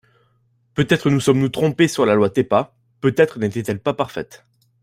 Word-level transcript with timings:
Peut-être 0.73 1.11
nous 1.11 1.19
sommes-nous 1.19 1.49
trompés 1.49 1.87
sur 1.87 2.07
la 2.07 2.15
loi 2.15 2.31
TEPA, 2.31 2.73
peut-être 3.01 3.37
n’était-elle 3.37 3.79
pas 3.79 3.93
parfaite. 3.93 4.47